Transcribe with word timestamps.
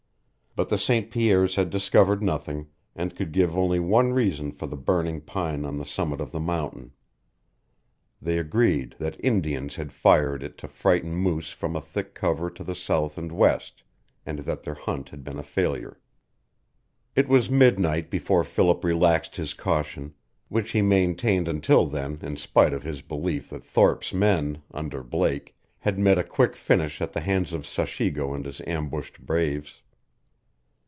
But 0.53 0.67
the 0.67 0.77
St. 0.77 1.09
Pierres 1.09 1.55
had 1.55 1.69
discovered 1.69 2.21
nothing, 2.21 2.67
and 2.93 3.15
could 3.15 3.31
give 3.31 3.57
only 3.57 3.79
one 3.79 4.11
reason 4.11 4.51
for 4.51 4.67
the 4.67 4.75
burning 4.75 5.21
pine 5.21 5.63
on 5.63 5.77
the 5.77 5.85
summit 5.85 6.19
of 6.19 6.33
the 6.33 6.41
mountain. 6.41 6.91
They 8.21 8.37
agreed 8.37 8.95
that 8.99 9.15
Indians 9.23 9.75
had 9.75 9.93
fired 9.93 10.43
it 10.43 10.57
to 10.57 10.67
frighten 10.67 11.15
moose 11.15 11.51
from 11.53 11.73
a 11.73 11.79
thick 11.79 12.13
cover 12.13 12.49
to 12.49 12.65
the 12.65 12.75
south 12.75 13.17
and 13.17 13.31
west, 13.31 13.81
and 14.25 14.39
that 14.39 14.63
their 14.63 14.73
hunt 14.73 15.07
had 15.07 15.23
been 15.23 15.39
a 15.39 15.43
failure. 15.43 16.01
It 17.15 17.29
was 17.29 17.49
midnight 17.49 18.09
before 18.09 18.43
Philip 18.43 18.83
relaxed 18.83 19.37
his 19.37 19.53
caution, 19.53 20.13
which 20.49 20.71
he 20.71 20.81
maintained 20.81 21.47
until 21.47 21.85
then 21.85 22.19
in 22.21 22.35
spite 22.35 22.73
of 22.73 22.83
his 22.83 23.01
belief 23.01 23.49
that 23.51 23.63
Thorpe's 23.63 24.13
men, 24.13 24.61
under 24.73 25.01
Blake, 25.01 25.55
had 25.79 25.97
met 25.97 26.17
a 26.17 26.25
quick 26.25 26.57
finish 26.57 26.99
at 26.99 27.13
the 27.13 27.21
hands 27.21 27.53
of 27.53 27.65
Sachigo 27.65 28.33
and 28.33 28.43
his 28.43 28.59
ambushed 28.67 29.25
braves. 29.25 29.81